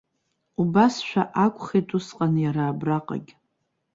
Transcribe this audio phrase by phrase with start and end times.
[0.61, 3.31] Убасшәа акәхеит усҟан иара абраҟагь.